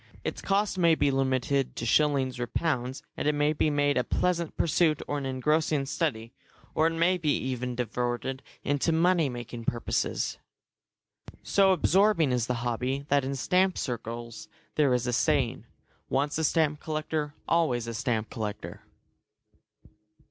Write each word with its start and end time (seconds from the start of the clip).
Its 0.23 0.41
cost 0.41 0.79
may 0.79 0.95
be 0.95 1.11
limited 1.11 1.75
to 1.75 1.85
shillings 1.85 2.39
or 2.39 2.47
pounds, 2.47 3.03
and 3.15 3.27
it 3.27 3.35
may 3.35 3.53
be 3.53 3.69
made 3.69 3.97
a 3.99 4.03
pleasant 4.03 4.57
pursuit 4.57 4.99
or 5.07 5.19
an 5.19 5.27
engrossing 5.27 5.85
study, 5.85 6.33
or 6.73 6.87
it 6.87 6.93
may 6.93 7.17
even 7.17 7.73
be 7.73 7.75
diverted 7.83 8.41
into 8.63 8.91
money 8.91 9.29
making 9.29 9.63
purposes. 9.63 10.39
So 11.43 11.71
absorbing 11.71 12.31
is 12.31 12.47
the 12.47 12.55
hobby 12.65 13.05
that 13.09 13.23
in 13.23 13.35
stamp 13.35 13.77
circles 13.77 14.47
there 14.73 14.91
is 14.91 15.05
a 15.05 15.13
saying, 15.13 15.67
"Once 16.09 16.35
a 16.39 16.43
stamp 16.43 16.79
collector, 16.79 17.35
always 17.47 17.85
a 17.85 17.93
stamp 17.93 18.31
collector." 18.31 18.81